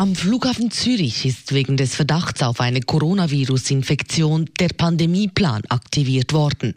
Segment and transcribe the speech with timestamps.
[0.00, 6.74] Am Flughafen Zürich ist wegen des Verdachts auf eine Coronavirus-Infektion der Pandemieplan aktiviert worden.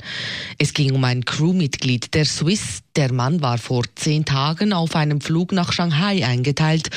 [0.57, 2.79] Es ging um ein Crewmitglied der Swiss.
[2.95, 6.89] Der Mann war vor zehn Tagen auf einem Flug nach Shanghai eingeteilt.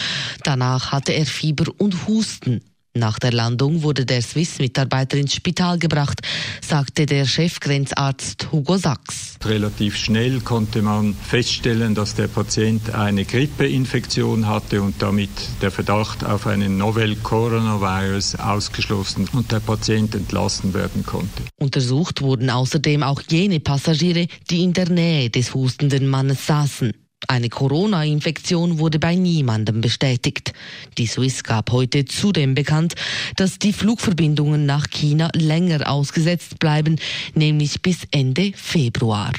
[0.45, 2.63] Danach hatte er Fieber und Husten.
[2.97, 6.21] Nach der Landung wurde der Swiss-Mitarbeiter ins Spital gebracht,
[6.65, 9.37] sagte der Chefgrenzarzt Hugo Sachs.
[9.45, 15.31] Relativ schnell konnte man feststellen, dass der Patient eine Grippeinfektion hatte und damit
[15.61, 21.43] der Verdacht auf einen Novel Coronavirus ausgeschlossen und der Patient entlassen werden konnte.
[21.59, 26.93] Untersucht wurden außerdem auch jene Passagiere, die in der Nähe des hustenden Mannes saßen.
[27.29, 30.53] Eine Corona-Infektion wurde bei niemandem bestätigt.
[30.99, 32.95] Die Swiss gab heute zudem bekannt,
[33.37, 36.97] dass die Flugverbindungen nach China länger ausgesetzt bleiben,
[37.35, 39.33] nämlich bis Ende Februar.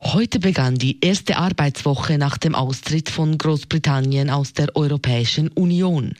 [0.00, 6.14] Heute begann die erste Arbeitswoche nach dem Austritt von Großbritannien aus der Europäischen Union.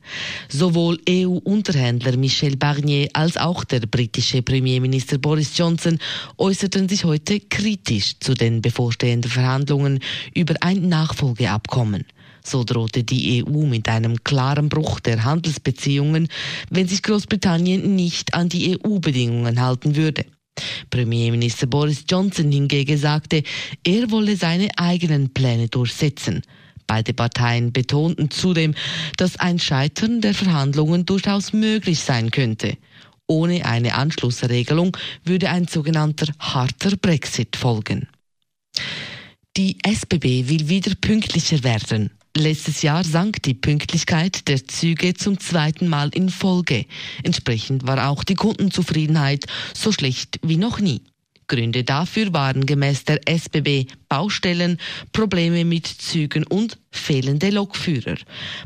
[0.48, 5.98] Sowohl EU-Unterhändler Michel Barnier als auch der britische Premierminister Boris Johnson
[6.38, 10.00] äußerten sich heute kritisch zu den bevorstehenden Verhandlungen
[10.34, 12.04] über ein Nachfolgeabkommen.
[12.44, 16.28] So drohte die EU mit einem klaren Bruch der Handelsbeziehungen,
[16.68, 20.24] wenn sich Großbritannien nicht an die EU-Bedingungen halten würde.
[20.89, 23.42] Premierminister Boris Johnson hingegen sagte,
[23.84, 26.42] er wolle seine eigenen Pläne durchsetzen.
[26.86, 28.75] Beide Parteien betonten zudem,
[29.16, 32.78] dass ein Scheitern der Verhandlungen durchaus möglich sein könnte.
[33.27, 38.09] Ohne eine Anschlussregelung würde ein sogenannter harter Brexit folgen.
[39.56, 42.11] Die SBB will wieder pünktlicher werden.
[42.39, 46.86] Letztes Jahr sank die Pünktlichkeit der Züge zum zweiten Mal in Folge.
[47.25, 51.03] Entsprechend war auch die Kundenzufriedenheit so schlecht wie noch nie.
[51.48, 54.78] Gründe dafür waren gemäß der SBB Baustellen,
[55.10, 58.19] Probleme mit Zügen und fehlende Lokführer.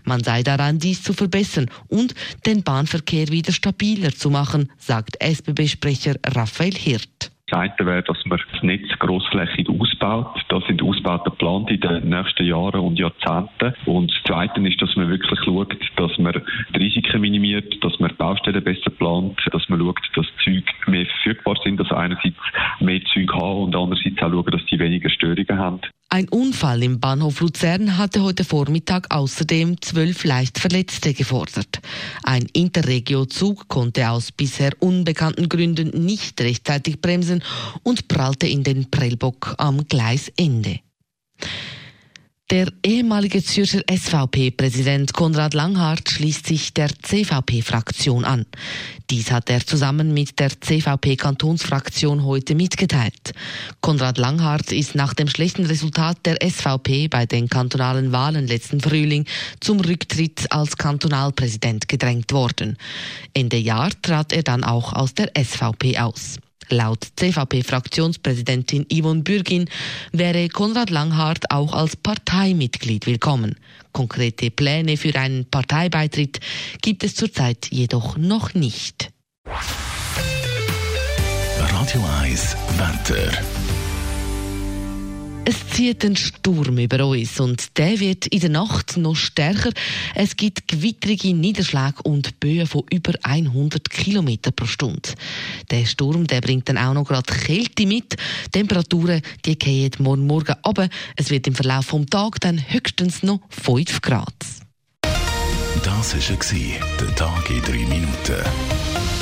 [0.05, 6.17] Man sei daran, dies zu verbessern und den Bahnverkehr wieder stabiler zu machen, sagt SBB-Sprecher
[6.27, 7.32] Raphael Hirt.
[7.53, 10.43] Eine wäre, dass man das Netz grossflächig ausbaut.
[10.49, 13.75] Das sind Ausbauten geplant in den nächsten Jahren und Jahrzehnten.
[13.87, 16.43] Und das zweite ist, dass man wirklich schaut, dass man
[16.75, 21.07] die Risiken minimiert, dass man die Baustellen besser plant, dass man schaut, dass Züge mehr
[21.07, 22.37] verfügbar sind, dass einerseits
[22.81, 25.81] mehr Züge haben und andererseits auch schauen, dass sie weniger Störungen haben.
[26.15, 31.81] Ein Unfall im Bahnhof Luzern hatte heute Vormittag außerdem zwölf leicht Verletzte gefordert.
[32.23, 37.43] Ein Interregio-Zug konnte aus bisher unbekannten Gründen nicht rechtzeitig bremsen
[37.83, 40.81] und prallte in den Prellbock am Gleisende.
[42.53, 48.45] Der ehemalige Zürcher SVP-Präsident Konrad Langhardt schließt sich der CVP-Fraktion an.
[49.09, 53.33] Dies hat er zusammen mit der CVP-Kantonsfraktion heute mitgeteilt.
[53.81, 59.25] Konrad Langhardt ist nach dem schlechten Resultat der SVP bei den kantonalen Wahlen letzten Frühling
[59.61, 62.77] zum Rücktritt als Kantonalpräsident gedrängt worden.
[63.33, 66.37] Ende Jahr trat er dann auch aus der SVP aus.
[66.69, 69.69] Laut CVP-Fraktionspräsidentin Yvonne Bürgin
[70.13, 73.57] wäre Konrad Langhardt auch als Parteimitglied willkommen.
[73.93, 76.41] Konkrete Pläne für einen Parteibeitritt
[76.81, 79.11] gibt es zurzeit jedoch noch nicht.
[81.59, 83.62] Radio 1 Wetter.
[85.45, 89.71] Es zieht ein Sturm über uns und der wird in der Nacht noch stärker.
[90.15, 95.11] Es gibt gewittrige Niederschläge und Böen von über 100 km pro Stunde.
[95.71, 98.15] Der Sturm der bringt dann auch noch gerade Kälte mit.
[98.53, 103.41] Temperaturen die gehen morgen Morgen aber Es wird im Verlauf des Tages dann höchstens noch
[103.51, 104.35] 5 Grad.
[105.83, 109.22] Das war der Tag in 3 Minuten.